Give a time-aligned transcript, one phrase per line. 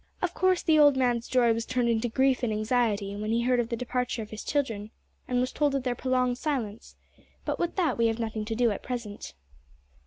[0.19, 3.59] Of course the old man's joy was turned into grief and anxiety when he heard
[3.59, 4.89] of the departure of his children
[5.27, 6.95] and was told of their prolonged silence;
[7.45, 9.35] but with that we have nothing to do at present.